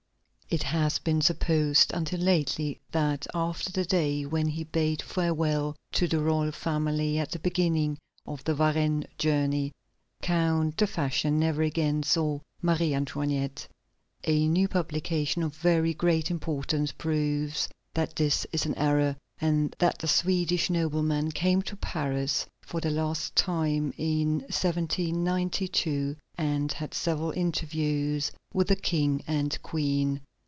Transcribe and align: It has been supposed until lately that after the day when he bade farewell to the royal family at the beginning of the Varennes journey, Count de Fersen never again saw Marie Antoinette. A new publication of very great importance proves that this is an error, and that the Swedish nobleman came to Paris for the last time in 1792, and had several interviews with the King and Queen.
It 0.51 0.63
has 0.63 0.99
been 0.99 1.21
supposed 1.21 1.93
until 1.93 2.19
lately 2.19 2.81
that 2.91 3.25
after 3.33 3.71
the 3.71 3.85
day 3.85 4.25
when 4.25 4.49
he 4.49 4.65
bade 4.65 5.01
farewell 5.01 5.77
to 5.93 6.09
the 6.09 6.19
royal 6.19 6.51
family 6.51 7.17
at 7.17 7.31
the 7.31 7.39
beginning 7.39 7.97
of 8.27 8.43
the 8.43 8.53
Varennes 8.53 9.05
journey, 9.17 9.71
Count 10.21 10.75
de 10.75 10.85
Fersen 10.87 11.39
never 11.39 11.61
again 11.61 12.03
saw 12.03 12.39
Marie 12.61 12.93
Antoinette. 12.93 13.65
A 14.25 14.45
new 14.45 14.67
publication 14.67 15.41
of 15.41 15.55
very 15.55 15.93
great 15.93 16.29
importance 16.29 16.91
proves 16.91 17.69
that 17.93 18.17
this 18.17 18.45
is 18.51 18.65
an 18.65 18.75
error, 18.77 19.15
and 19.39 19.73
that 19.79 19.99
the 19.99 20.07
Swedish 20.09 20.69
nobleman 20.69 21.31
came 21.31 21.61
to 21.61 21.77
Paris 21.77 22.45
for 22.61 22.81
the 22.81 22.91
last 22.91 23.37
time 23.37 23.93
in 23.95 24.39
1792, 24.49 26.17
and 26.37 26.73
had 26.73 26.93
several 26.93 27.31
interviews 27.31 28.33
with 28.53 28.67
the 28.67 28.75
King 28.75 29.23
and 29.25 29.57
Queen. 29.63 30.19